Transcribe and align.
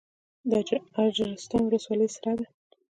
د 0.49 0.51
اجرستان 1.07 1.61
ولسوالۍ 1.65 2.09
سړه 2.15 2.33
ده 2.37 2.45